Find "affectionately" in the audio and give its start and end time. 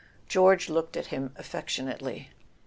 1.35-2.31